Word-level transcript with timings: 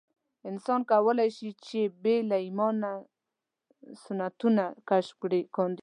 انسان 0.49 0.79
کولای 0.91 1.29
شي 1.37 1.49
چې 1.65 1.79
بې 2.03 2.15
له 2.29 2.37
ایمانه 2.45 2.91
سنتونه 4.03 4.63
کشف 4.89 5.15
کاندي. 5.55 5.79